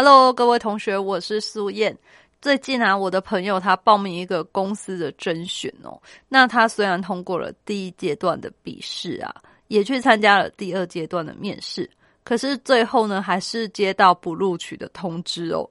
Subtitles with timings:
[0.00, 1.98] ？Hello，各位同学，我是苏燕。
[2.40, 6.00] 最近啊，我的朋友他报名一个公司的甄选哦。
[6.28, 9.34] 那他虽然通过了第一阶段的笔试啊，
[9.66, 11.90] 也去参加了第二阶段的面试，
[12.22, 15.68] 可是最后呢，还是接到不录取的通知哦，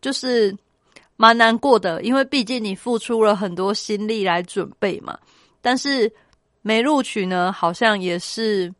[0.00, 0.52] 就是
[1.14, 2.02] 蛮难过的。
[2.02, 5.16] 因为毕竟你付出了很多心力来准备嘛，
[5.62, 6.12] 但是
[6.60, 8.74] 没录取呢，好像也是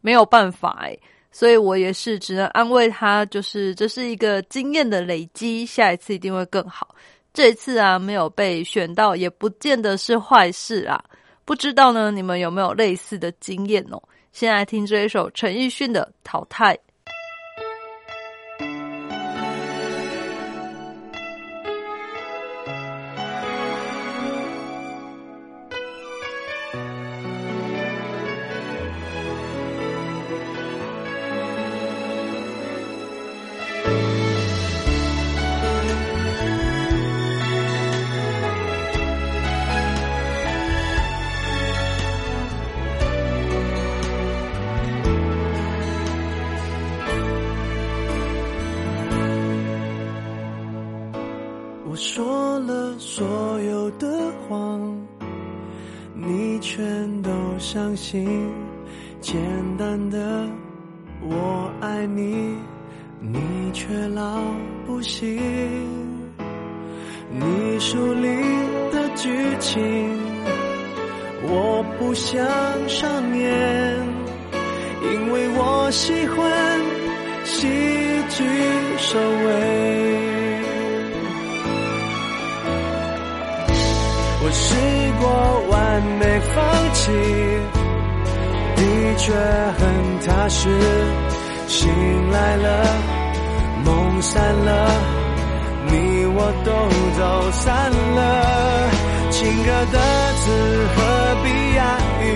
[0.00, 0.98] 没有办法哎。
[1.38, 6.96] 所以我也是只能安慰他，就是这是一个经验的累积，下一次一定会更好。
[7.32, 11.00] 这一次啊，没有被选到，也不见得是坏事啊。
[11.44, 14.02] 不知道呢，你们有没有类似的经验哦？
[14.32, 16.74] 先来听这一首陈奕迅的《淘汰》。
[57.70, 58.26] 相信
[59.20, 59.38] 简
[59.76, 60.48] 单的
[61.20, 62.56] 我爱你，
[63.20, 63.38] 你
[63.74, 64.40] 却老
[64.86, 65.38] 不信。
[67.30, 68.26] 你书里
[68.90, 69.28] 的剧
[69.60, 69.84] 情
[71.42, 72.42] 我不想
[72.88, 73.98] 上演，
[75.02, 76.80] 因为我喜欢
[77.44, 77.68] 喜
[78.30, 78.44] 剧
[78.96, 79.46] 收尾。
[84.40, 84.74] 我试
[85.20, 85.77] 过。
[86.02, 87.12] 没放弃
[88.76, 89.32] 的确
[89.78, 90.68] 很踏实
[91.66, 92.84] 醒来了
[93.84, 94.90] 梦散了
[95.86, 96.70] 你我都
[97.18, 98.90] 走散了
[99.30, 99.98] 情歌的
[100.34, 100.96] 词何
[101.42, 102.28] 必押韵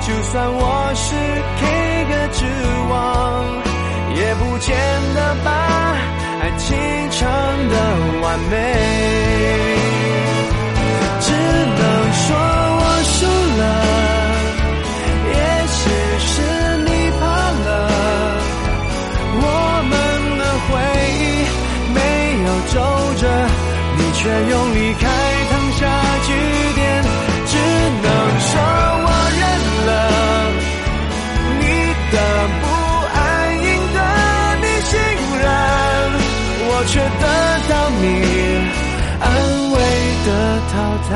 [0.00, 1.14] 就算我是
[1.60, 2.44] k 歌之
[2.90, 3.66] 王
[4.14, 4.76] 也不见
[5.14, 5.50] 得把
[6.40, 6.76] 爱情
[7.10, 7.28] 唱
[7.68, 7.74] 得
[8.22, 9.16] 完美。
[11.46, 12.82] 只能说我
[13.14, 13.16] 输
[13.60, 13.62] 了
[15.32, 15.38] 也
[15.76, 15.80] 许
[16.26, 16.32] 是
[16.86, 17.22] 你怕
[17.64, 17.68] 了
[19.42, 19.48] 我
[19.90, 19.92] 们
[20.38, 20.68] 的回
[21.22, 21.24] 忆
[21.94, 21.98] 没
[22.46, 22.76] 有皱
[23.20, 23.22] 褶
[23.96, 24.20] 你却
[24.50, 25.02] 用离开
[25.50, 25.80] 烫下
[26.26, 26.28] 句
[26.74, 26.82] 点
[27.46, 27.54] 只
[28.02, 28.06] 能
[28.40, 28.50] 说
[29.06, 29.08] 我
[29.38, 29.42] 认
[29.86, 29.90] 了
[31.60, 31.62] 你
[32.10, 32.14] 的
[32.60, 32.64] 不
[33.14, 33.20] 安
[33.62, 33.98] 赢得
[34.62, 34.92] 你信
[35.42, 35.46] 任
[36.68, 36.92] 我却
[37.22, 37.24] 得
[37.70, 38.04] 到你
[39.20, 39.24] 安
[39.70, 39.74] 慰
[40.26, 40.28] 的
[40.86, 41.10] 淘汰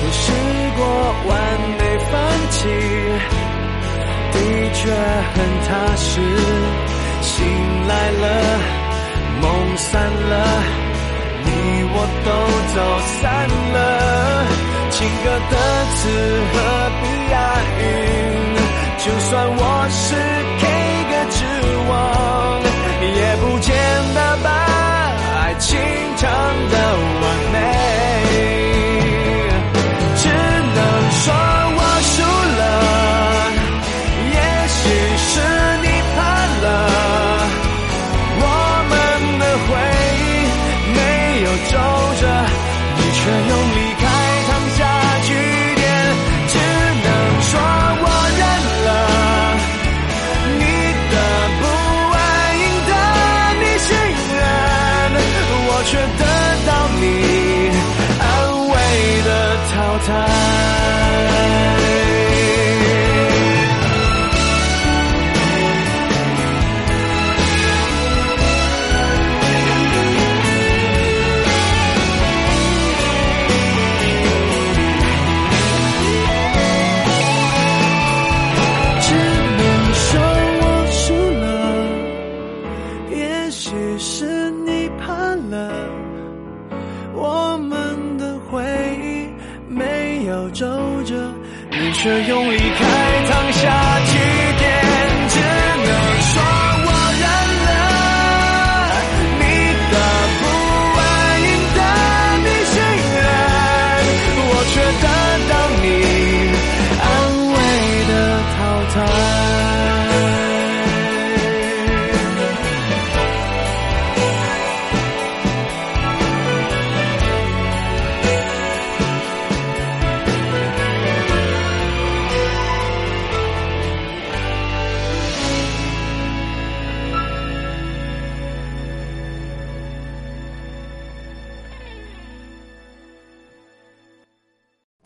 [0.00, 0.22] 我试
[0.78, 0.80] 过
[1.28, 1.30] 完
[1.76, 1.80] 美
[2.10, 2.14] 放
[2.50, 2.58] 弃，
[4.32, 4.34] 的
[4.72, 4.80] 确
[5.34, 5.36] 很
[5.66, 6.08] 踏实，
[7.20, 7.34] 醒
[7.86, 8.24] 来了，
[9.42, 9.44] 梦
[9.76, 10.85] 散了。
[11.88, 12.28] 我都
[12.74, 12.76] 走
[13.20, 13.22] 散
[13.72, 13.76] 了。
[14.90, 15.54] 情歌的
[15.94, 15.98] 词
[16.52, 16.54] 何
[17.00, 17.02] 必
[17.32, 17.34] 押
[17.78, 17.80] 韵？
[18.98, 19.60] 就算我
[19.90, 20.04] 是
[20.58, 20.62] K
[21.10, 21.38] 歌之
[21.88, 21.92] 王，
[23.14, 23.68] 也不见
[24.14, 24.46] 得把
[25.38, 25.68] 爱情
[26.16, 26.22] 唱
[26.70, 26.74] 得
[27.22, 27.54] 完美。
[30.16, 30.24] 只
[30.74, 30.78] 能
[31.12, 31.24] 说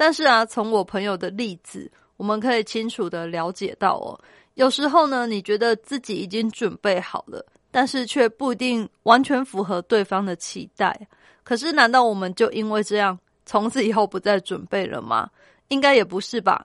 [0.01, 4.19] 但是啊，从我朋友的例子，我们可以清楚的了解到哦，
[4.55, 10.99] 有时候呢，你觉得自己已经准备好了，但是却不一定完全符合对方的期待。
[11.45, 15.29] 可是，难道我们就因为这样，从此以后不再准备了吗？
[15.69, 16.65] 应该也不是吧，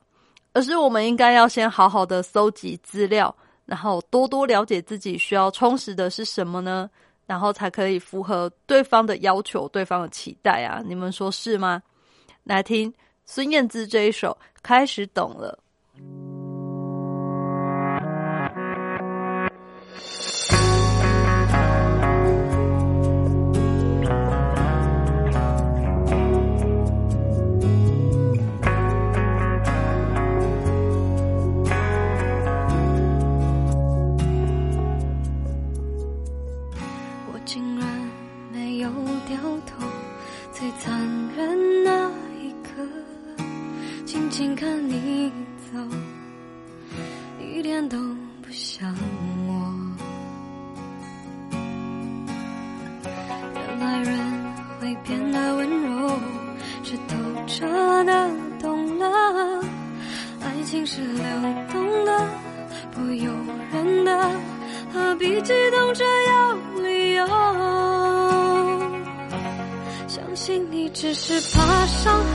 [0.54, 3.36] 而是我们应该要先好好的搜集资料，
[3.66, 6.90] 然后多多了解自己需要充实的是什么呢？
[7.26, 10.82] 然后才可以符合对方的要求、对方的期待啊！
[10.86, 11.84] 你们说是吗？
[12.46, 12.94] 来听。
[13.26, 15.58] 孙燕姿这一首开始懂了。
[44.88, 45.32] 你
[45.72, 45.80] 走，
[47.40, 47.98] 一点都
[48.42, 48.94] 不像
[49.48, 49.52] 我。
[53.56, 54.20] 原来人
[54.80, 56.20] 会变得温柔，
[56.84, 57.16] 是透
[57.48, 57.66] 彻
[58.04, 58.30] 的
[58.60, 59.64] 懂了。
[60.42, 61.24] 爱情是流
[61.72, 62.30] 动的，
[62.92, 63.32] 不由
[63.72, 64.32] 人的，
[64.94, 66.54] 何必激动着要
[66.84, 67.26] 理由？
[70.08, 72.24] 相信你只是怕伤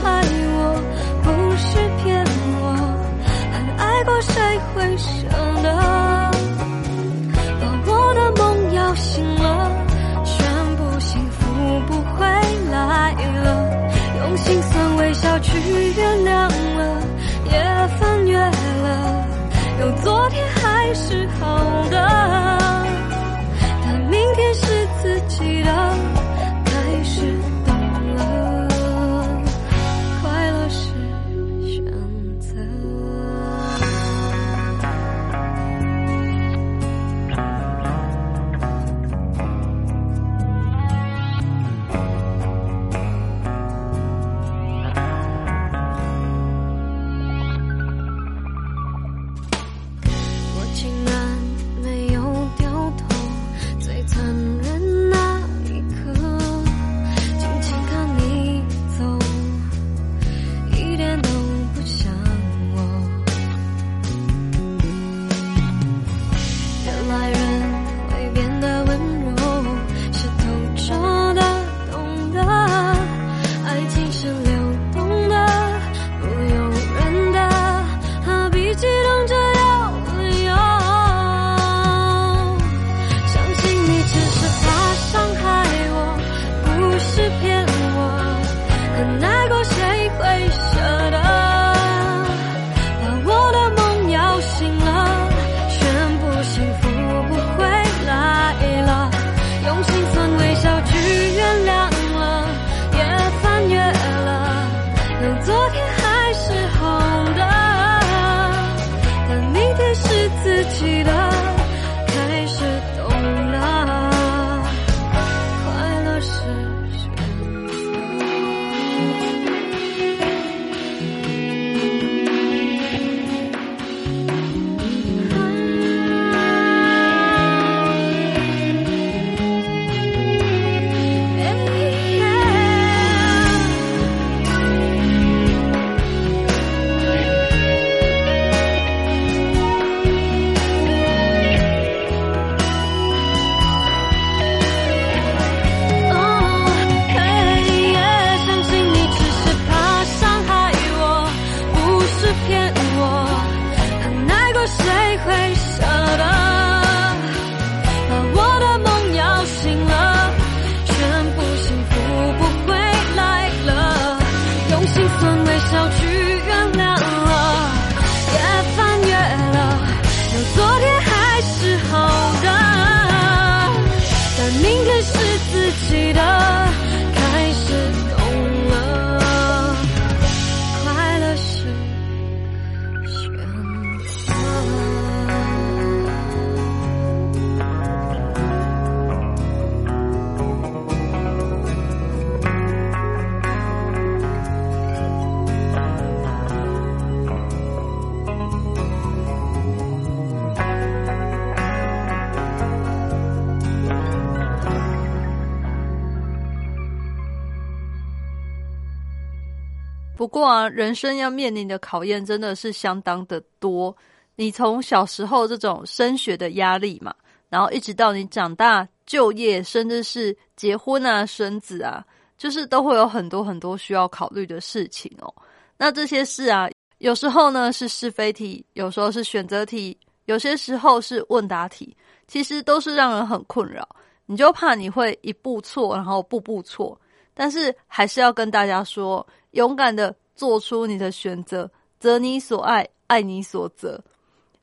[210.41, 213.95] 过啊，人生要面临的考验真的是相当的多。
[214.35, 217.13] 你从小时候这种升学的压力嘛，
[217.47, 222.03] 然后一直到你长大就业，甚至是结婚啊、生子啊，
[222.39, 225.31] 就是都会有很多很多需要考虑的事情哦。
[225.77, 226.67] 那这些事啊，
[226.97, 229.95] 有时候呢是是非题，有时候是选择题，
[230.25, 231.95] 有些时候是问答题，
[232.27, 233.87] 其实都是让人很困扰。
[234.25, 236.99] 你就怕你会一步错，然后步步错。
[237.33, 241.69] 但是还是要跟大家说，勇敢的做出你的选择，
[241.99, 244.03] 择你所爱，爱你所择。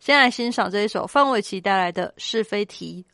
[0.01, 3.07] 先来欣赏这一首范玮琪带来的是非题。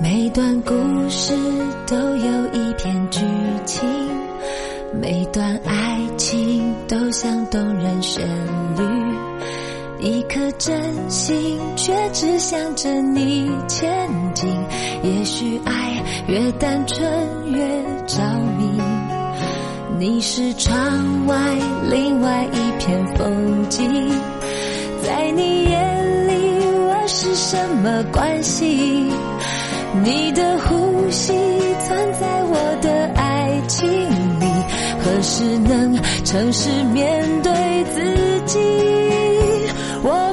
[0.00, 0.72] 每段故
[1.10, 1.34] 事
[1.86, 3.20] 都有一篇剧
[3.66, 3.86] 情，
[4.98, 8.26] 每段爱情都像动人旋
[8.74, 8.97] 律。
[10.00, 14.48] 一颗真心却只想着你前进，
[15.02, 17.02] 也许爱越单纯
[17.50, 17.58] 越
[18.06, 18.22] 着
[18.56, 18.80] 迷。
[19.98, 21.36] 你是窗外
[21.90, 24.08] 另外一片风景，
[25.02, 29.10] 在你眼里我是什么关系？
[30.04, 31.32] 你的呼吸
[31.88, 33.90] 存在我的爱情
[34.38, 34.46] 里，
[35.00, 37.52] 何时能诚实面对
[37.92, 38.58] 自己？
[40.00, 40.27] 我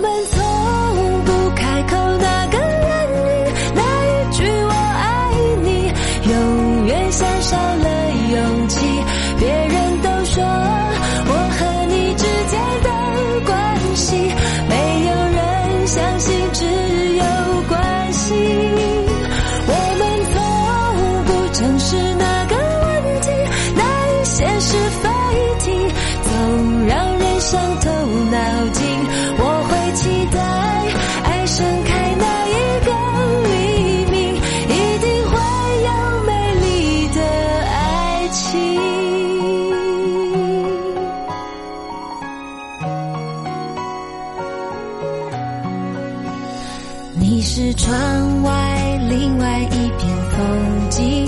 [47.18, 50.00] 你是窗外另外一片
[50.32, 51.26] 风景，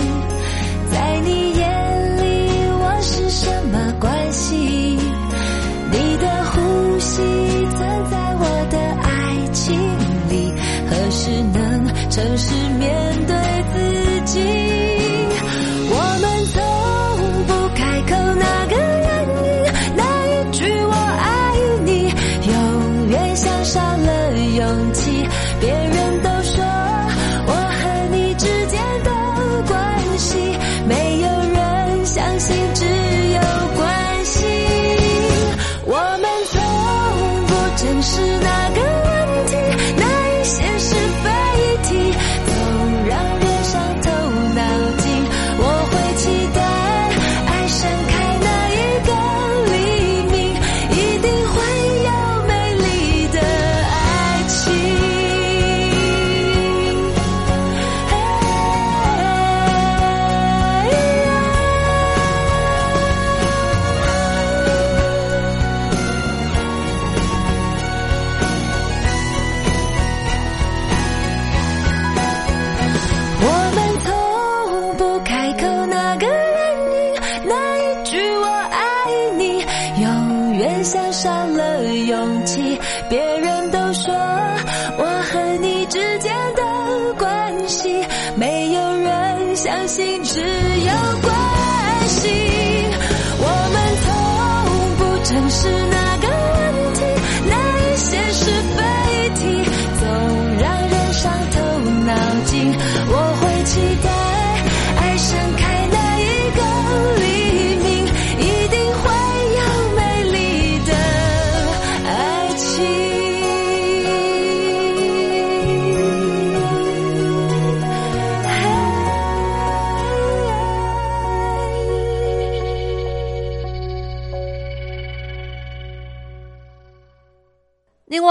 [0.91, 4.55] 在你眼里我是什么关系？
[5.89, 7.21] 你的呼吸
[7.77, 9.79] 存在我的爱情
[10.29, 10.53] 里，
[10.89, 13.06] 何时能诚实面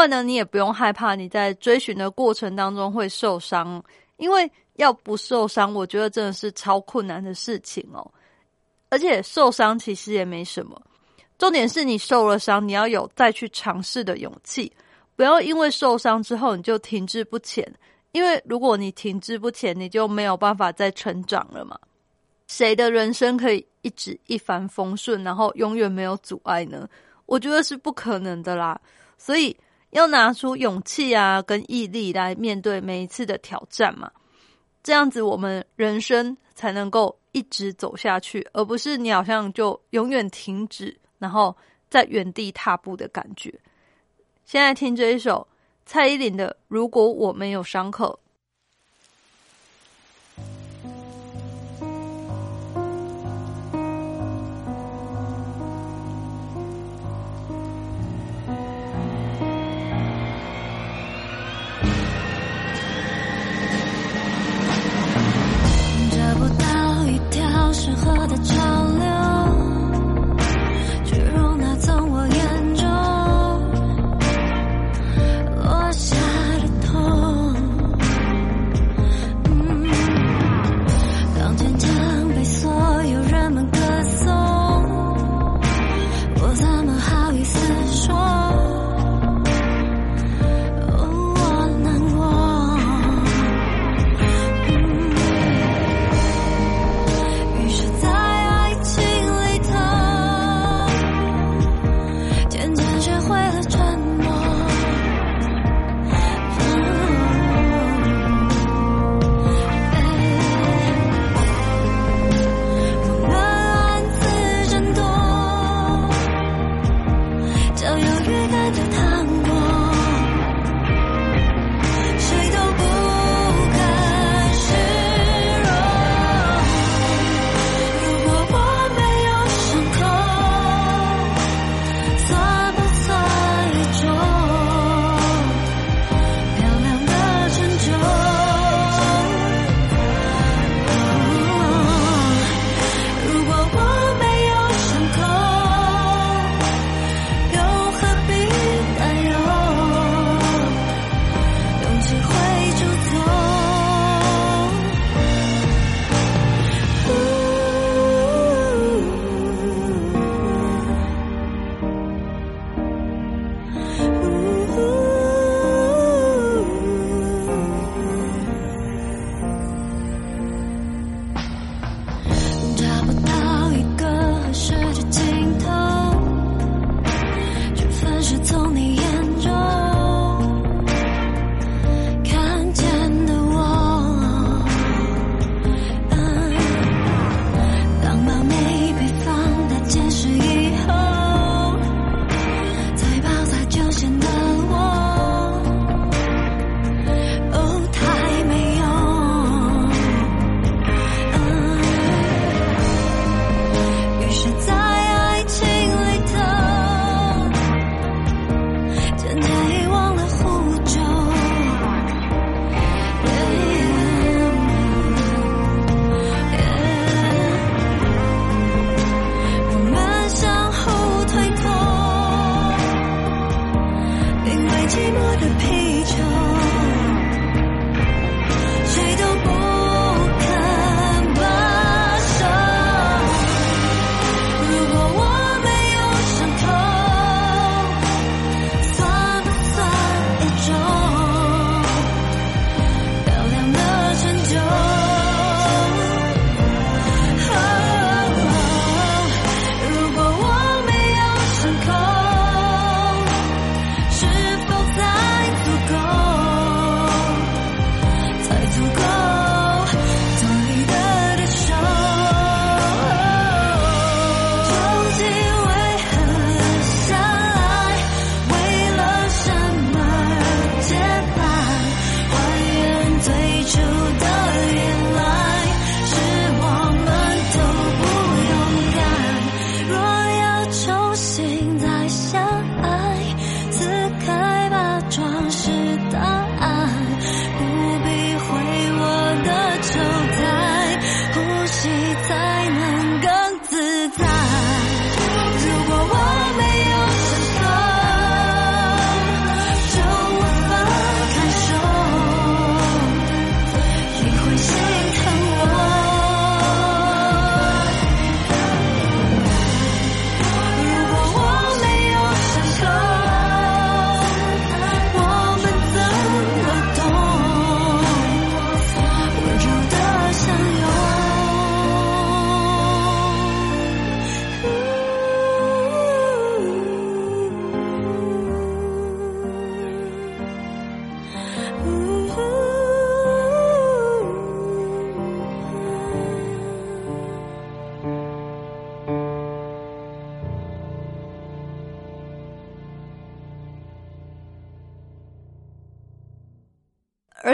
[0.06, 3.82] 外呢，你也不用害怕你在追寻的过程当中会受伤，
[4.16, 8.08] 因为要不受伤，我觉得真的是超困难的事情哦。
[8.88, 10.80] 而且受伤其实也没什么，
[11.38, 14.72] 重点是你受了伤，你要有再去尝试的勇气，
[15.16, 17.70] 不要因为受伤之后你就停滞不前。
[18.12, 21.78] 因为如果你停滞不前，你就没有办法再成长了嘛。
[22.46, 26.88] 谁的人生可以一直一帆风顺，然后永远没有阻碍呢？
[27.26, 28.80] 我觉得是不可能的啦。
[29.18, 29.54] 所以
[29.90, 34.10] 要拿出勇气啊，跟毅力来面对每一次的挑战嘛。
[34.82, 41.56] 这样子，我们人生才能够一直走下去，而不是你好像就永远停止，然后
[41.88, 43.52] 在原地踏步的感觉。
[44.44, 45.46] 现在听这一首
[45.84, 48.18] 蔡依林的《如果我没有伤口》。
[67.76, 69.15] 适合的潮流，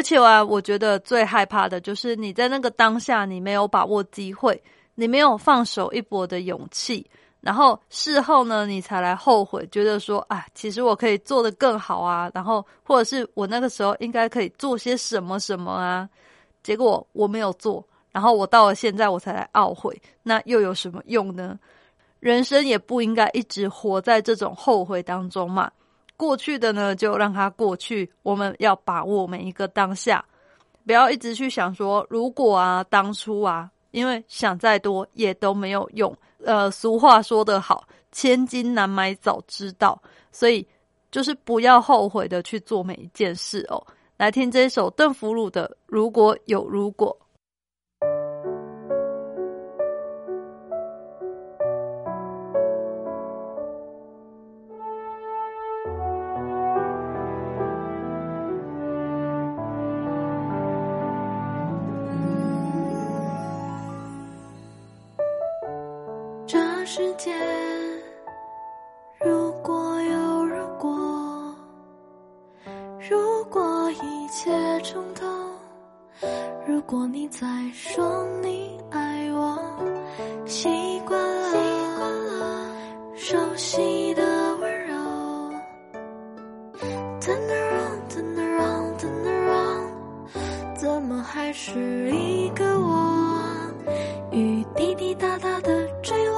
[0.03, 4.61] 而且啊，我觉得最害怕的就是你在那个当下，你没有把握机会，
[4.97, 7.09] 你没有放手一搏的勇气，
[7.41, 16.09] 然后事后呢，你才来后悔，觉得说啊，其实我可以做得更好啊，然后或者是我那个时候应该可以做些什么什么啊，
[16.65, 21.57] 结果我没有做，然后我到了现在我才来懊悔，那又有什么用呢？
[22.19, 25.71] 人生也不应该一直活在这种后悔当中嘛。
[26.23, 28.09] 过去的呢，就让它过去。
[28.23, 30.25] 我们要把握每一个当下，
[30.87, 36.17] 不要一直去想说如果啊，当初啊，因为想再多也都没有用。
[36.45, 37.83] 呃，俗话说得好，
[38.13, 40.65] 千金难买早知道，所以
[41.11, 43.85] 就是不要后悔的去做每一件事哦。
[44.17, 47.17] 来听这一首邓福鲁的《如果有如果》。
[87.23, 89.87] Turn around，Turn around，Turn around。
[90.75, 93.41] 怎么还是一个我？
[94.33, 96.37] 雨滴滴答答的坠落，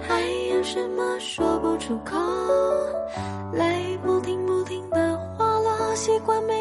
[0.00, 2.16] 还有什么说不出口？
[3.52, 6.53] 泪不停不停的滑落，习惯被。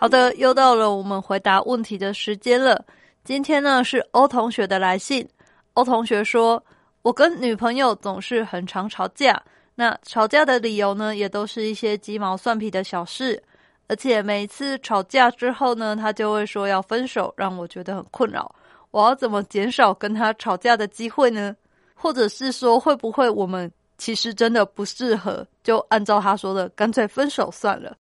[0.00, 2.84] 好的，又到了我们回答问题的时间了。
[3.24, 5.28] 今天呢是欧同学的来信。
[5.74, 6.62] 欧同学说
[7.02, 9.42] ：“我跟女朋友总是很常吵架，
[9.74, 13.42] 那吵架的理由呢，也都是一些鸡毛蒜皮的小事。
[13.88, 18.54] 而且每次吵架之后呢，他就会说要分手，让我觉得很困扰。
[18.92, 21.56] 我要怎么减少跟他吵架的机会呢？
[21.92, 27.96] 或者是说，会不会我们其实真的不适合，就按照他说的，干脆分手算了？”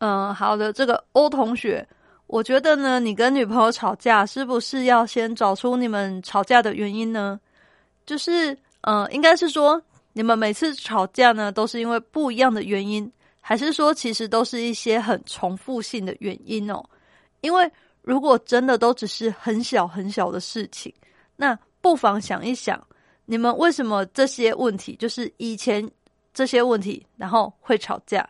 [0.00, 1.86] 嗯，好的，这个欧同学，
[2.26, 7.38] 我觉得呢，你跟女朋友吵架，是不是要先找出你们吵架的原因呢？
[8.06, 9.80] 就是，嗯，应该是说，
[10.14, 16.82] 你们每次吵架呢，都是因为不一样的原因，还是说，其实都是一些很重复性的原因哦？
[17.42, 20.90] 因为如果真的都只是很小很小的事情，
[21.36, 22.82] 那不妨想一想，
[23.26, 25.86] 你们为什么这些问题，就是以前
[26.32, 28.26] 这些问题，然后会吵架？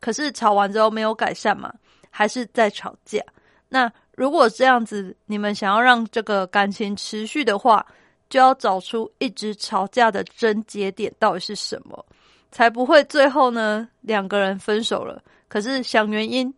[0.00, 1.72] 可是吵完之后没有改善嘛，
[2.10, 3.22] 还是在吵架。
[3.68, 7.84] 那如果这样子，你们想要让这个感情持续的话，
[8.30, 12.04] 就要找出一直吵架的症结点到底是什么，
[12.50, 15.22] 才不会最后呢两个人分手了。
[15.48, 16.52] 可是想原因，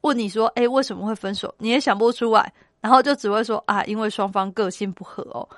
[0.00, 1.54] 问你说，诶，为什么会分手？
[1.58, 5.48] 你也想不出来，然后就只会说啊，因为双方个性不合哦。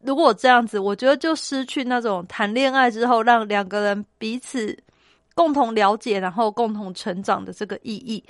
[0.00, 4.76] 如果这样子，我觉得就失去那种谈恋爱之后让两个人彼此。
[5.34, 8.22] 共同了解，然后共同成长的这个意义。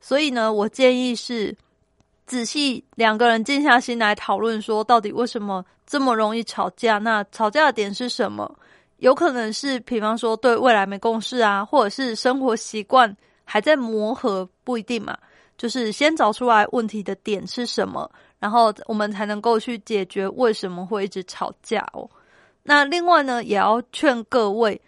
[0.00, 1.54] 所以呢，我建议是
[2.26, 6.98] 仔细两个人静下心来讨论，说到底为什么这么容易吵架？
[6.98, 8.50] 那吵架的点是什么？
[8.98, 15.16] 有可能是，比方说对未来没共识啊，或者是生活习惯还在磨合，不一定嘛。
[15.56, 22.08] 就是先找出来问题的点是什么，然后我们才能够去解决为什么会一直吵架哦。
[22.62, 24.80] 那另外呢，也要劝各位。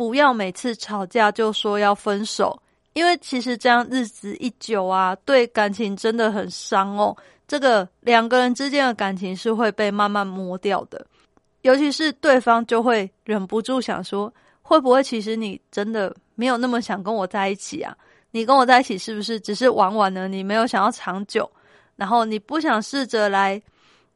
[0.00, 2.58] 不要每次吵架就说要分手，
[2.94, 7.14] 因为其实这样日子一久啊，对感情真的很伤哦。
[7.46, 11.06] 这个两个人之间的感情是会被慢慢磨掉的，
[11.60, 14.32] 尤其是对方就会忍不住想说，
[14.62, 17.94] 会不会其实你真的没有那么想跟我在一起啊？
[18.30, 20.26] 你跟我在一起是不是只是玩玩呢？
[20.26, 21.46] 你没有想要长久，
[21.96, 23.60] 然后你不想试着来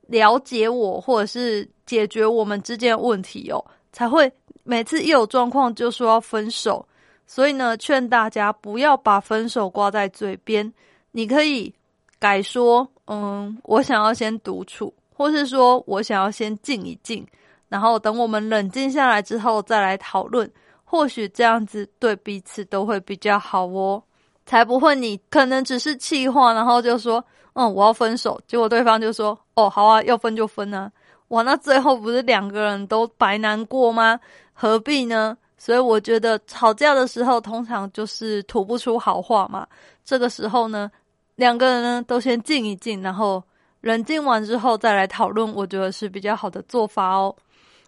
[0.07, 4.33] 了解我，或者是解决我们之间问题哦，才会。
[4.65, 6.87] 每次一有状况就说要分手，
[7.27, 10.73] 所以呢，劝大家不要把分手挂在嘴边。
[11.13, 11.73] 你可以
[12.19, 17.25] 改说：“嗯，我想要先独处，或是说我想要先静一静，
[17.69, 20.51] 然后等我们冷静下来之后再来讨论。
[20.85, 24.03] 或许这样子对彼此都会比较好哦，
[24.47, 27.25] 才不会你可能只是气话，然后就说
[27.55, 30.91] ：‘嗯，我要分手。’结果对方就说：‘哦，好啊，要分就分啊。’
[31.35, 34.19] 哇，那最后不是两个人都白难过吗？”
[34.55, 35.37] 何必呢？
[35.59, 39.67] 所以我觉得吵架的时候，通常就是吐不出好话嘛。
[40.05, 40.89] 这个时候呢，
[41.35, 43.43] 两个人呢都先静一静，然后
[43.81, 47.35] 冷静完之后再来讨论，我觉得是比较好的做法哦。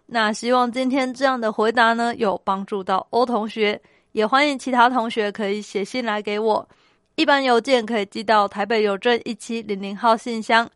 [0.07, 3.79] 那希望今天这样的回答呢，有帮助到欧同学，
[4.11, 6.67] 也欢迎其他同学可以写信来给我。
[7.15, 10.69] 一般邮件可以寄到台北邮政一七零零号信箱，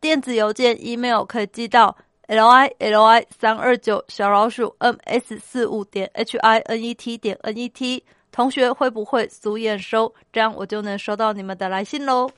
[0.00, 1.96] 电子邮件 email 可以寄到。
[2.32, 7.68] L i l i 三二九小老鼠 m s 四五点 h i n e t 点 n e
[7.68, 10.10] t 同学会不会俗眼收？
[10.32, 12.30] 这样我就能收到你们的来信喽。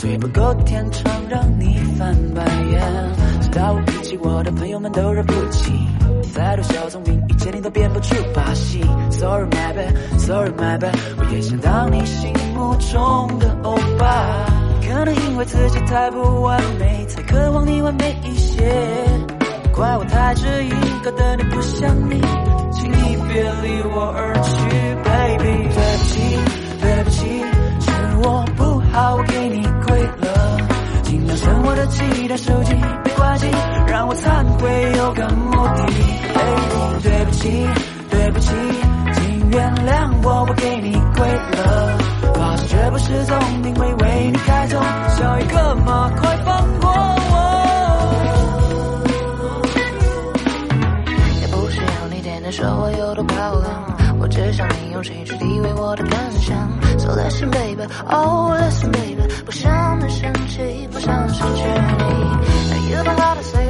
[0.00, 2.80] 嘴不够甜，常让你翻白眼。
[3.42, 5.74] 知道我脾气，我的朋友们都惹不起。
[6.32, 8.80] 再多小聪明，一切你都变不出把戏。
[9.10, 14.46] Sorry my bad，Sorry my bad，我也想当你心目中的欧巴。
[14.80, 18.72] 可能因为自己太不完美，才渴望你完美一些。
[19.74, 20.70] 怪我太执意，
[21.04, 22.22] 搞得你不像你，
[22.72, 24.34] 请你别离我而
[32.30, 33.50] 的，手机别关机，
[33.88, 35.82] 让我忏悔有个目的
[36.32, 37.02] ，baby。
[37.02, 37.68] 对不起，
[38.08, 38.52] 对不起，
[39.14, 41.98] 请原谅我，我给你跪了。
[42.34, 44.80] 发现绝不失踪因为为你开通，
[45.18, 46.90] 像一个马，快放过
[47.32, 47.34] 我。
[51.40, 56.56] 也不需要你天天说我有多漂亮，我只想你用情绪体会我的感想。
[56.98, 62.90] So listen baby, oh listen baby，不想能生气，不想失去你。
[62.92, 63.68] You don't gotta say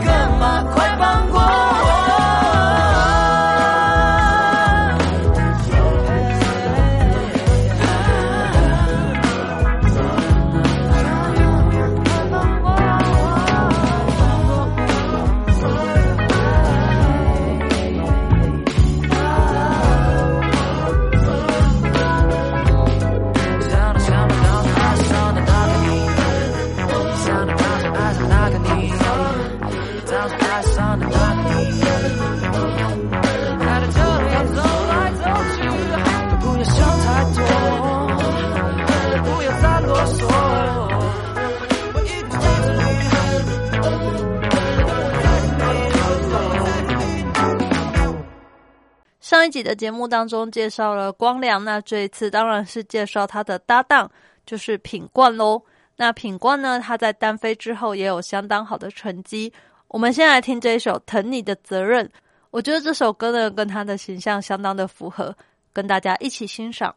[0.00, 0.21] 一
[49.62, 54.10] 的节目当中介绍了光良，那这一次当然是介绍他的搭档，
[54.44, 55.62] 就是品冠喽。
[55.96, 59.52] 那品冠呢，他在单飞之后也有相当好的成绩。
[59.88, 62.04] 我们先来听这一首《疼你的责任》，
[62.50, 65.36] 我觉得这首歌呢跟他的形象相当的符合，
[65.72, 66.94] 跟大家一起欣赏。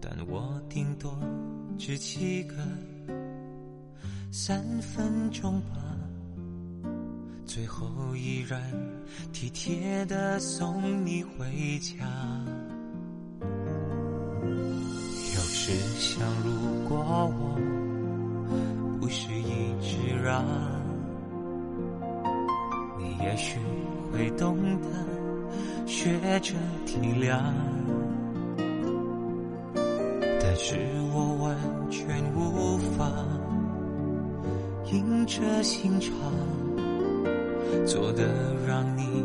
[0.00, 1.18] 但我顶多
[1.78, 2.54] 只记个
[4.30, 5.82] 三分钟吧，
[7.44, 8.60] 最后依然
[9.32, 12.04] 体贴的送你回家。
[15.34, 17.56] 有时想，如果我
[19.00, 20.44] 不是一直让，
[22.98, 23.58] 你也许
[24.12, 27.40] 会懂得学着体谅。
[30.58, 30.74] 是
[31.12, 31.54] 我完
[31.90, 33.12] 全无法
[34.90, 36.10] 硬着心肠，
[37.86, 38.24] 做的
[38.66, 39.22] 让你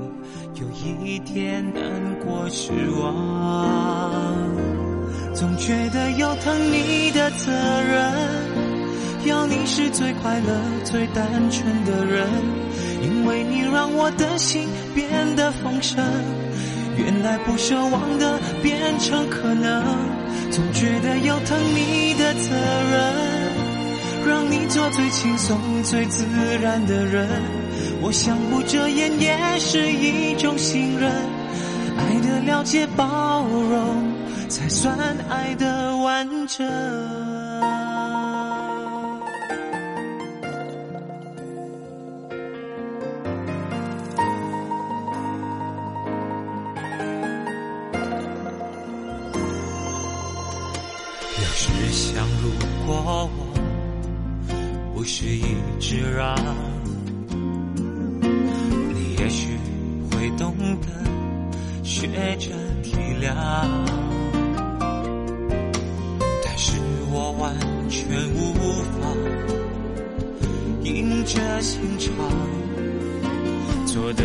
[0.55, 0.67] 有
[1.05, 1.83] 一点难
[2.19, 4.35] 过失望。
[5.33, 8.13] 总觉得有疼你的责任，
[9.25, 12.27] 要你是最快乐、最单纯的人，
[13.01, 16.03] 因为你让我的心变得丰盛。
[16.97, 19.81] 原来不奢望的变成可能，
[20.51, 22.49] 总觉得有疼你的责
[22.91, 26.25] 任，让你做最轻松、最自
[26.61, 27.25] 然的人。
[28.01, 31.09] 我想不遮掩也是一种信任，
[31.97, 34.13] 爱的了解、包容，
[34.49, 34.97] 才算
[35.29, 36.67] 爱的完整。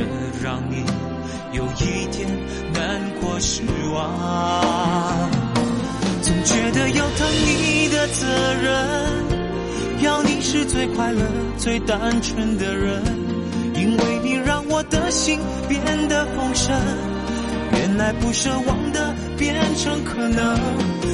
[0.04, 0.84] 的让你
[1.52, 2.28] 有一点
[2.74, 5.30] 难过失望。
[6.22, 8.26] 总觉得有疼你的责
[8.62, 11.22] 任，要你是最快乐、
[11.56, 13.02] 最单纯的人，
[13.74, 15.38] 因为你让我的心
[15.68, 16.74] 变得丰盛。
[17.72, 20.58] 原来不奢望的变成可能，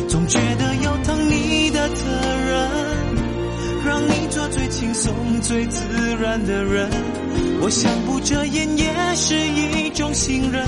[0.08, 2.04] 总觉得有疼你的责
[2.46, 2.70] 任，
[3.84, 5.82] 让你做最轻松、最自
[6.20, 6.90] 然的人。
[7.64, 10.66] 我想不遮掩也是一种信任，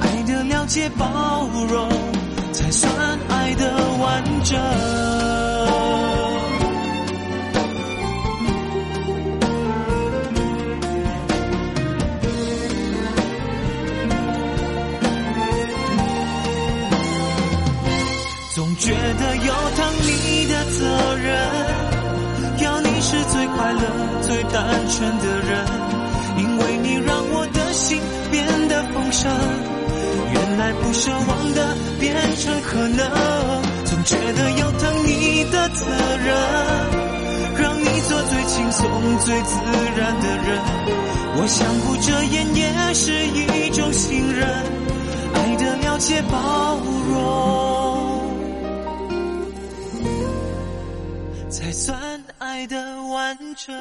[0.00, 1.88] 爱的了解、包容。
[2.52, 2.90] 才算
[3.28, 4.56] 爱的完整。
[18.54, 21.26] 总觉得有疼你的责任，
[22.62, 23.82] 要你是最快乐、
[24.22, 25.95] 最单纯的人，
[26.66, 28.00] 为你让我的心
[28.30, 29.30] 变得丰盛。
[30.32, 33.08] 原来不奢望的变成可能，
[33.84, 35.86] 总觉得有疼你的责
[36.26, 36.34] 任，
[37.56, 38.90] 让你做最轻松、
[39.20, 39.54] 最自
[39.96, 40.60] 然的人。
[41.38, 44.48] 我想不遮掩也是一种信任，
[45.34, 47.14] 爱的了解、包容，
[51.48, 51.96] 才算
[52.38, 53.76] 爱的完整。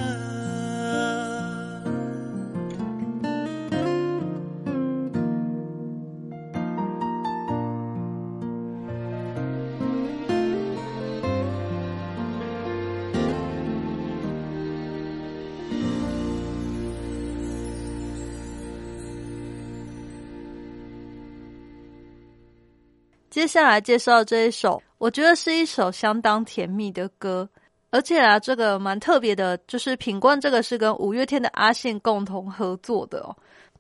[23.36, 27.50] 接下来介绍这一首，我觉得是一首相当甜蜜的歌，
[27.90, 33.36] 而且啊，这个蛮特别的，就是品冠这个是跟五月天的阿信共同合作的哦，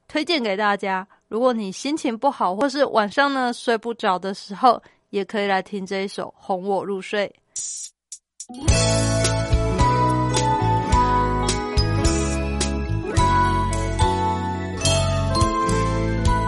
[0.09, 1.07] 推荐给大家。
[1.29, 7.33] 如果你心情不好，或是晚上呢睡不着的时候，也可以来听这一首《哄我入睡》。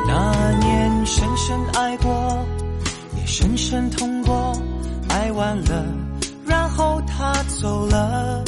[0.05, 2.36] 那年深深爱过。
[3.39, 4.51] 深深痛过，
[5.09, 5.85] 爱完了，
[6.47, 7.31] 然后他
[7.61, 8.43] 走了。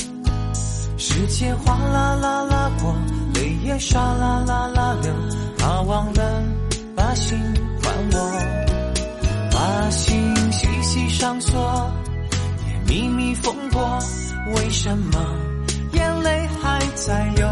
[0.98, 2.96] 时间哗啦啦啦过，
[3.36, 5.14] 泪也唰啦啦啦流。
[5.60, 6.44] 他忘了
[6.96, 7.38] 把心
[7.84, 8.32] 还我，
[9.52, 11.92] 把心细细上锁，
[12.68, 14.00] 也秘密封过。
[14.56, 15.20] 为什么
[15.94, 17.48] 眼泪还在流？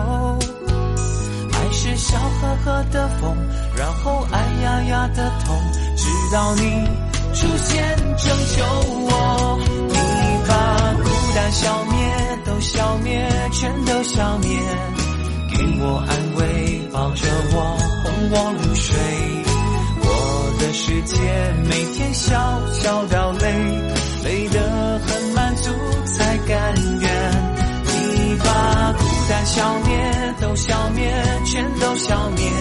[1.53, 3.37] 爱是笑呵呵的风，
[3.77, 5.55] 然后哎呀呀的痛，
[5.95, 6.89] 直到你。
[7.37, 8.63] 出现拯救
[9.05, 9.59] 我，
[9.89, 9.93] 你
[10.47, 10.53] 把
[11.03, 11.95] 孤单消灭，
[12.45, 14.59] 都消灭，全都消灭，
[15.51, 18.97] 给我安慰，抱着我，哄我入睡。
[20.01, 21.15] 我的世界
[21.69, 22.33] 每天笑
[22.73, 23.45] 笑到累，
[24.23, 25.69] 累得很满足
[26.05, 27.07] 才甘愿。
[27.85, 31.13] 你把孤单消灭，都消灭，
[31.45, 32.51] 全都消灭，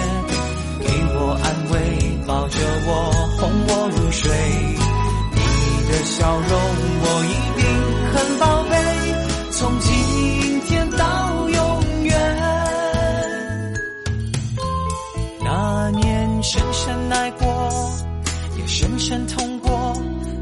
[0.87, 1.75] 给我安慰，
[2.27, 2.91] 抱着我，
[3.39, 4.31] 哄我入睡。
[5.35, 5.41] 你
[5.91, 6.51] 的笑容
[7.03, 7.63] 我一定
[8.13, 8.75] 很宝贝，
[9.51, 12.15] 从今天到永远。
[15.45, 17.45] 那年深深爱过，
[18.57, 19.93] 也深深痛过，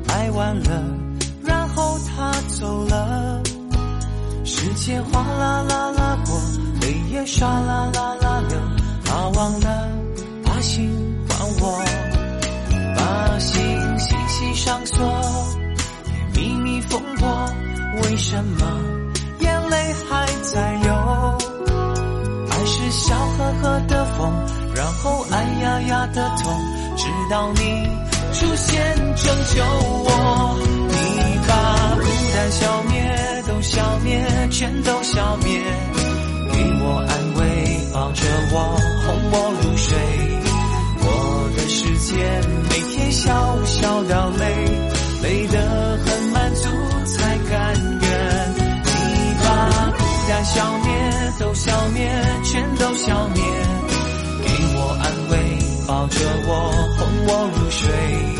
[0.08, 0.84] 爱完了，
[1.44, 3.42] 然后他走了，
[4.44, 6.38] 时间哗啦啦啦过，
[6.82, 8.58] 泪也唰啦啦啦流，
[9.04, 9.88] 他忘了
[10.64, 10.90] 心
[11.28, 11.84] 还我，
[12.96, 13.62] 把心
[13.98, 15.06] 细细上锁，
[16.34, 17.28] 也秘密封过，
[18.02, 18.66] 为什么
[19.40, 19.76] 眼泪
[20.08, 21.38] 还在流？
[22.50, 24.32] 爱是笑呵呵的风，
[24.74, 26.50] 然后哎呀呀的痛，
[26.96, 27.86] 直到你
[28.32, 30.58] 出现拯救我。
[30.88, 30.94] 你
[31.46, 35.60] 把孤单消灭，都消灭，全都消灭，
[36.50, 37.42] 给我安慰，
[37.92, 38.56] 抱着我，
[39.04, 40.53] 哄我入睡。
[42.04, 44.44] 见每天笑，笑到累，
[45.22, 46.68] 累得很满足
[47.06, 48.54] 才甘愿。
[48.84, 49.46] 你把
[49.96, 50.92] 孤单消灭，
[51.38, 52.10] 都消灭，
[52.44, 53.42] 全都消灭，
[54.42, 56.52] 给我安慰，抱着我，
[56.98, 58.33] 哄我入睡。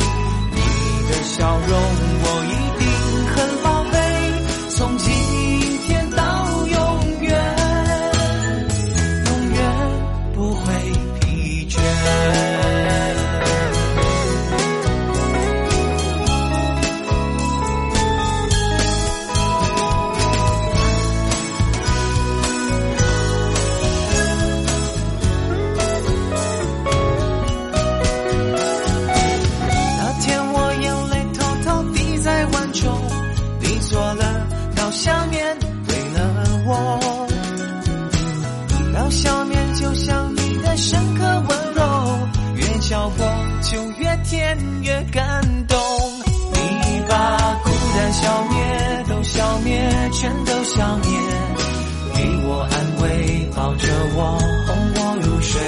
[53.57, 53.87] 抱着
[54.17, 55.61] 我，哄我入睡。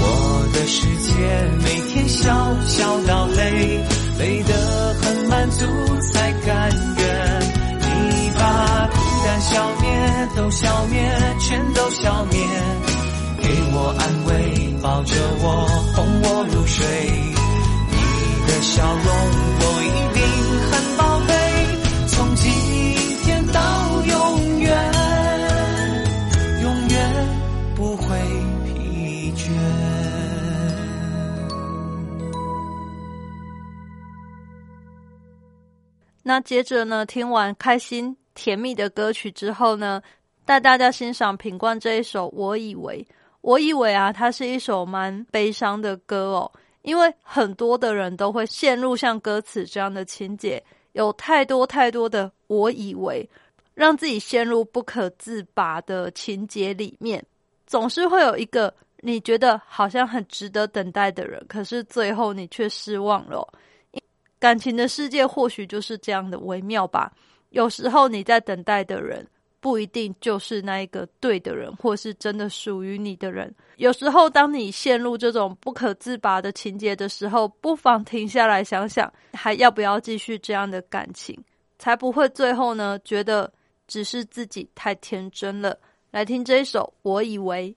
[0.00, 1.12] 我的世界
[1.62, 2.26] 每天小
[2.66, 3.84] 小到累，
[4.18, 5.66] 累得很满足
[6.12, 7.40] 才甘愿。
[7.80, 10.98] 你把孤单消灭，都消灭，
[11.40, 12.40] 全都消灭，
[13.42, 16.86] 给我安慰，抱着我，哄我入睡。
[17.90, 17.96] 你
[18.46, 19.08] 的笑容
[36.28, 40.02] 那接着呢，听完开心甜蜜的歌曲之后呢，
[40.44, 43.02] 带大家欣赏品冠这一首《我以为》。
[43.40, 46.52] 我以为啊，它是一首蛮悲伤的歌哦，
[46.82, 50.62] 因为很多的人都会陷入像歌词这样的情节，
[50.92, 53.26] 有太多太多的我以为，
[53.72, 57.24] 让自己陷入不可自拔的情节里面，
[57.66, 63.50] 总是会有一个你觉得好像很值得等待的人，可是最后你却失望了。
[64.38, 67.12] 感情的世界或许就是这样的微妙吧。
[67.50, 69.26] 有时候你在等待的人，
[69.60, 73.52] 不一定就是那一个对的人，或是真的属于你的人。
[73.76, 81.36] 有时候，当你陷入这种不可自拔的情节的时候，不妨停下来想想，还要不要继续这样的感情，
[81.78, 83.50] 才不会最后呢觉得
[83.86, 85.78] 只是自己太天真了。
[86.10, 87.74] 来听这一首《我以为》。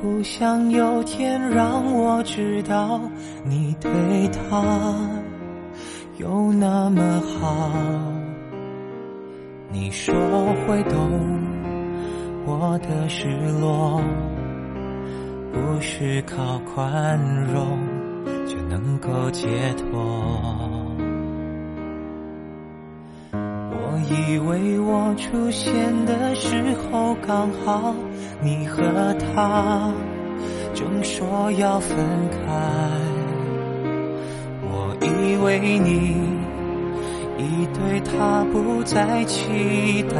[0.00, 2.98] 不想有天让我知道
[3.44, 3.90] 你对
[4.28, 4.98] 他
[6.16, 7.70] 有那么好，
[9.70, 10.14] 你说
[10.66, 10.98] 会懂
[12.46, 13.28] 我的失
[13.60, 14.00] 落，
[15.52, 17.18] 不是靠宽
[17.52, 17.78] 容
[18.46, 20.79] 就能够解脱。
[24.10, 25.72] 以为我出现
[26.04, 27.94] 的时候刚好
[28.42, 29.92] 你和他
[30.74, 31.96] 正说要分
[32.30, 32.38] 开，
[34.64, 36.16] 我以为你
[37.38, 40.16] 已对他不再期待，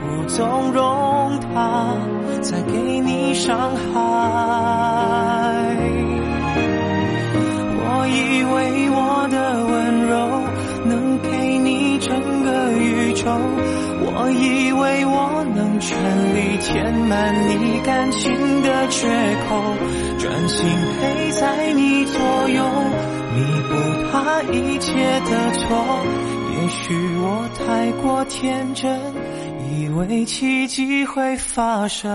[0.00, 1.96] 不纵容他
[2.40, 3.92] 再给你伤害。
[7.80, 10.14] 我以为我的温柔
[10.84, 12.08] 能给你整
[12.44, 15.96] 个宇，我以为我能全
[16.34, 19.08] 力填满你感情的缺
[19.48, 19.74] 口，
[20.18, 20.64] 专心
[21.00, 22.64] 陪在你左右，
[23.34, 23.36] 弥
[23.68, 23.74] 补
[24.10, 25.66] 他一切的错，
[26.52, 28.98] 也许我太过天真，
[29.72, 32.08] 以为奇迹会发生。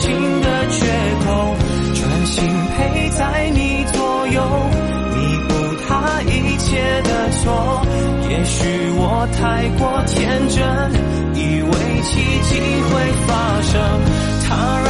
[0.00, 0.04] 情
[0.40, 0.86] 的缺
[1.24, 1.56] 口，
[1.94, 2.44] 专心
[2.76, 4.42] 陪在你左右，
[5.14, 5.16] 弥
[5.48, 5.54] 补
[5.86, 6.66] 他一切
[7.02, 7.42] 的错。
[8.28, 8.58] 也许
[8.98, 9.40] 我太
[9.78, 10.14] 过天
[10.48, 10.56] 真，
[11.34, 11.70] 以为
[12.02, 12.50] 奇迹
[12.90, 12.92] 会
[13.26, 13.30] 发
[13.62, 13.74] 生，
[14.46, 14.48] 他
[14.84, 14.88] 让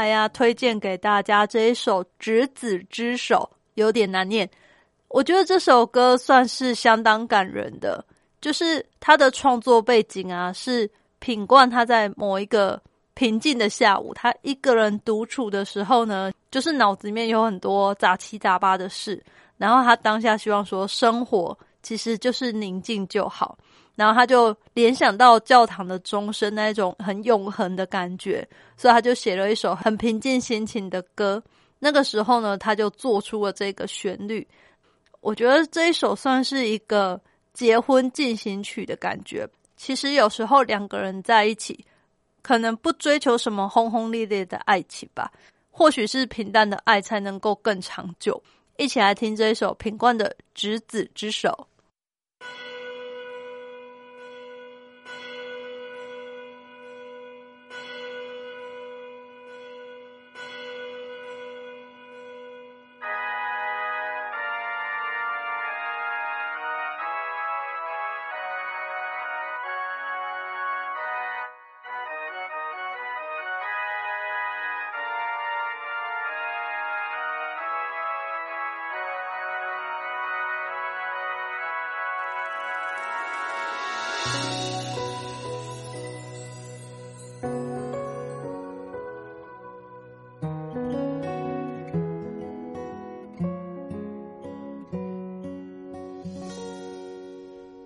[0.00, 4.48] 来呀、推荐给大家这一首《执子之手》，有点难念。
[5.08, 8.02] 我觉得这首歌算是相当感人的，
[8.40, 12.80] 就是他的创作背景啊，是品冠他在某一个
[13.12, 19.22] 平静的下午，他一个人独处的时候呢，就是脑子里面有很多杂七杂八的事，
[19.58, 23.58] 然后他当下希望说，生活其实就是宁静就好。
[24.00, 31.42] 然后他就联想到教堂的钟声那一种很永恒的感觉，所以他就写了一首很平静心情的歌。
[31.78, 34.48] 那个时候呢，他就做出了这个旋律。
[35.20, 37.20] 我觉得这一首算是一个
[37.52, 39.46] 结婚进行曲的感觉。
[39.76, 41.84] 其实有时候两个人在一起，
[42.40, 45.30] 可能不追求什么轰轰烈烈的爱情吧，
[45.70, 48.42] 或许是平淡的爱才能够更长久。
[48.78, 51.50] 一起来听这一首品冠的《执子之手》。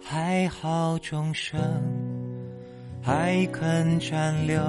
[0.06, 1.60] 还好众生
[3.02, 4.62] 还肯挽留，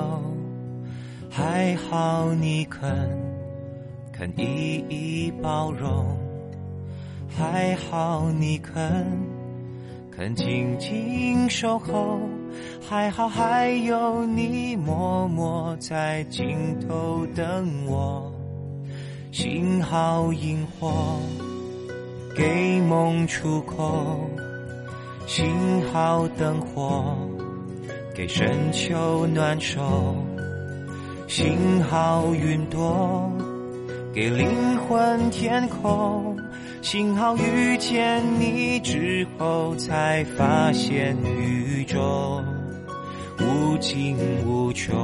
[1.29, 2.89] 还好你肯
[4.11, 6.17] 肯一一包容，
[7.29, 9.05] 还好你肯
[10.17, 12.21] 肯静静守候，
[12.87, 18.31] 还好还有你默默在尽头等我，
[19.33, 21.19] 幸好萤火
[22.33, 24.29] 给梦出口，
[25.27, 25.45] 幸
[25.91, 27.17] 好灯火。
[28.15, 30.15] 给深秋暖手，
[31.27, 33.29] 幸好云朵
[34.13, 34.47] 给灵
[34.77, 36.24] 魂天空，
[36.85, 42.43] 幸好遇见你之后才发现宇宙
[43.39, 44.15] 无尽
[44.45, 44.95] 无穷。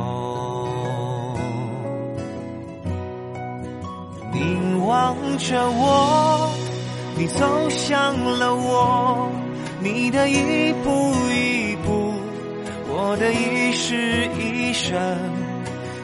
[4.32, 6.52] 凝望着我，
[7.18, 9.32] 你走向了我，
[9.80, 12.14] 你的一步一步。
[12.90, 15.18] 我的一世一生，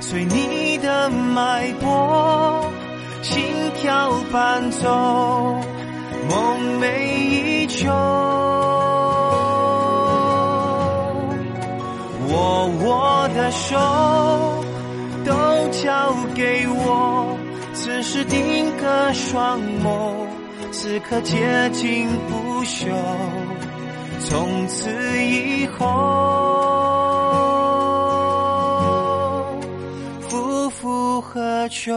[0.01, 2.65] 随你的脉搏，
[3.21, 3.43] 心
[3.75, 4.87] 跳伴奏，
[6.29, 7.89] 梦寐以求。
[12.29, 13.77] 握我的手，
[15.25, 15.31] 都
[15.71, 17.37] 交给我，
[17.73, 20.27] 此时定格双眸，
[20.71, 22.91] 此刻接近不朽，
[24.29, 24.89] 从此
[25.23, 25.85] 以后。
[30.29, 31.93] 夫复何求？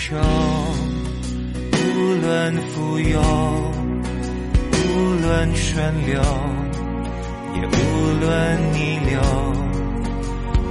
[0.00, 0.18] 论贫穷，
[1.72, 1.76] 无
[2.20, 3.20] 论富有，
[4.72, 4.84] 无
[5.20, 6.20] 论顺流，
[7.54, 7.78] 也无
[8.20, 8.28] 论
[8.72, 9.20] 逆流，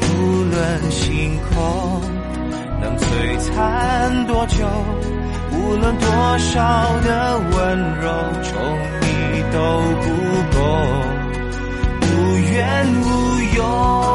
[0.01, 0.11] 无
[0.49, 2.01] 论星空
[2.81, 4.65] 能璀璨多久。
[5.51, 8.09] 无论多少的温柔
[8.43, 8.51] 宠
[9.01, 9.05] 你
[9.51, 9.57] 都
[10.01, 10.05] 不
[10.57, 10.59] 够，
[12.01, 12.53] 无怨
[13.03, 13.05] 无
[13.57, 14.08] 尤。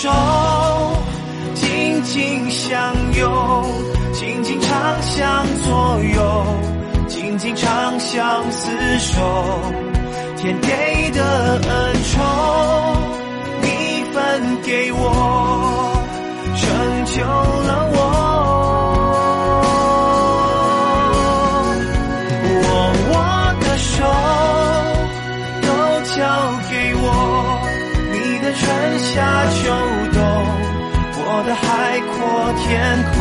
[0.00, 0.08] 手，
[1.54, 3.64] 紧紧相拥，
[4.14, 6.46] 紧紧长相左右，
[7.06, 9.20] 紧紧长相厮守。
[10.38, 12.24] 天给的恩宠，
[13.60, 15.92] 你分给我。
[16.56, 17.98] 成就了我，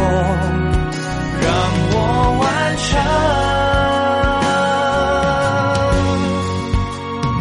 [0.02, 0.04] 我
[1.42, 1.48] 让
[1.92, 1.96] 我
[2.42, 2.46] 完
[2.78, 2.88] 成。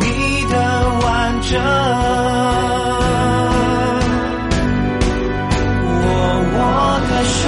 [0.01, 0.05] 你
[0.51, 0.55] 的
[1.05, 1.07] 完
[1.43, 1.51] 整
[5.95, 6.03] 握
[6.55, 6.61] 我
[7.09, 7.41] 的手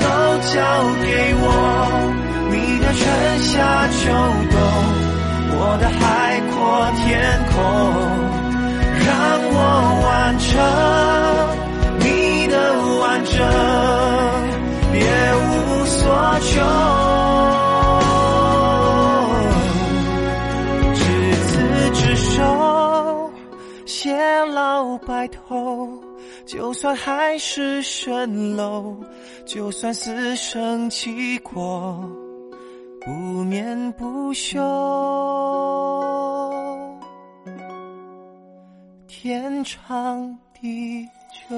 [0.00, 0.06] 都
[0.52, 0.54] 交
[1.02, 1.06] 给
[1.40, 1.44] 我
[2.50, 3.00] 你的春
[3.40, 3.46] 夏
[3.88, 4.00] 秋
[4.50, 4.56] 冬
[5.50, 6.00] 我的海
[6.50, 6.56] 阔
[6.96, 7.06] 天
[7.50, 7.54] 空
[9.04, 9.06] 让
[9.50, 9.56] 我
[10.04, 10.06] 完
[10.38, 11.07] 成。
[20.94, 21.02] 执
[21.46, 23.30] 子之手，
[23.86, 25.88] 偕老白头。
[26.46, 28.96] 就算海市蜃楼，
[29.44, 32.02] 就算死生契阔，
[33.02, 33.10] 不
[33.44, 34.58] 眠不休，
[39.06, 41.06] 天长地
[41.50, 41.56] 久。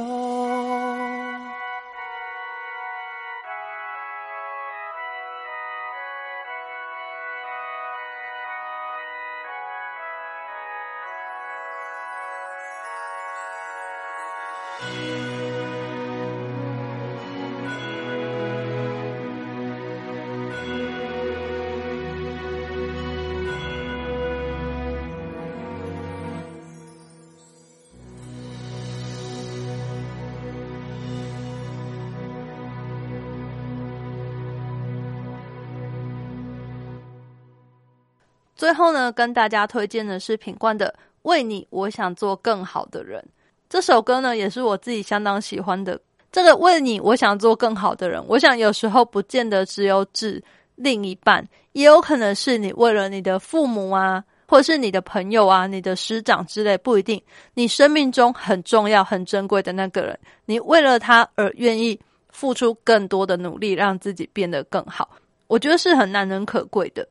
[38.71, 43.21] 最后呢，跟大家推荐的是品冠的《为你，我想做更好的人》
[43.68, 46.01] 这首歌呢，也是我自己相当喜欢的。
[46.31, 50.41] 这个“为你，我想做更好的人”，我想有时候不见得只有指
[50.77, 57.21] 另一半，也有可能是你为了你的父母啊，或是你的朋友啊、你的师长之类，不一定。
[57.55, 61.99] 你生命中很重要、很珍贵的那个人，你为了他而愿意
[62.29, 65.11] 付出更多的努力，让自己变得更好，
[65.49, 67.05] 我觉得是很难能可贵的。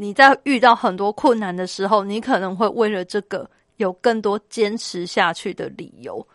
[0.00, 3.46] 你在遇到很多困难的时候，你可能会为了这个
[3.76, 6.26] 有更多坚持下去的理由。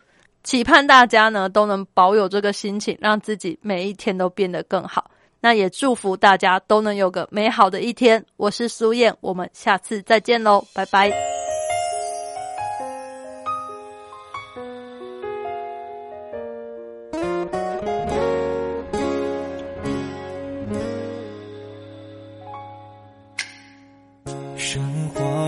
[0.43, 5.09] 期盼大家呢都能保有这个心情，让自己每一天都变得更好。
[5.39, 8.23] 那也祝福大家都能有个美好的一天。
[8.37, 11.34] 我是苏燕，我们下次再见喽，拜拜。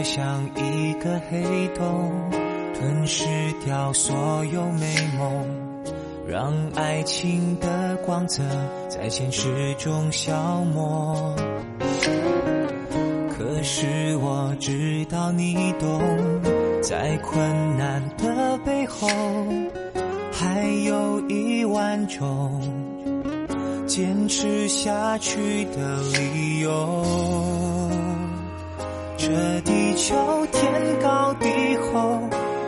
[0.10, 2.12] 像一个黑洞，
[2.74, 3.26] 吞噬
[3.66, 5.46] 掉所有美梦，
[6.26, 8.42] 让爱情的光泽
[8.88, 11.36] 在现实中消磨。
[13.38, 16.02] 可是我知道你懂，
[16.82, 19.10] 在困难的背后，
[20.32, 22.62] 还有一万种
[23.86, 27.46] 坚持下去的理由。
[29.98, 30.16] 求
[30.52, 32.22] 天高地厚，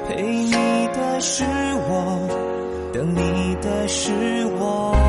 [0.07, 1.43] 陪你的是
[1.87, 2.27] 我，
[2.91, 4.11] 等你的是
[4.59, 5.08] 我。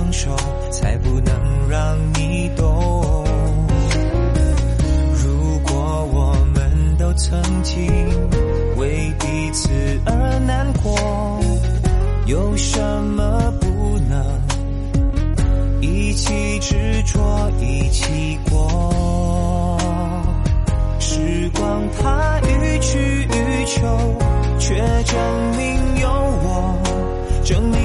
[0.00, 0.34] 够成熟，
[0.70, 3.24] 才不能让你懂。
[5.14, 7.86] 如果我们都曾经。
[8.76, 9.68] 为彼此
[10.06, 10.96] 而难过，
[12.24, 13.66] 有什么不
[14.08, 14.24] 能
[15.82, 19.76] 一起执着一起过？
[20.98, 23.86] 时光它予取予求，
[24.58, 24.74] 却
[25.04, 25.18] 证
[25.58, 26.78] 明有我，
[27.44, 27.79] 证明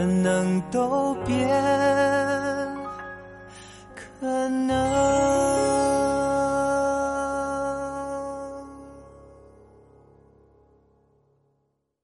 [0.00, 1.46] 怎能都变